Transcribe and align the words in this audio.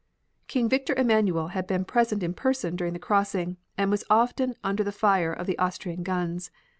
King 0.47 0.67
Victor 0.67 0.95
Emanuel 0.95 1.49
had 1.49 1.67
been 1.67 1.85
present 1.85 2.23
in 2.23 2.33
person 2.33 2.75
during 2.75 2.93
the 2.93 2.97
crossing, 2.97 3.57
and 3.77 3.91
was 3.91 4.03
often 4.09 4.55
under 4.63 4.83
the 4.83 4.91
fire 4.91 5.31
of 5.31 5.45
the 5.45 5.59
Austrian 5.59 6.01
guns. 6.01 6.49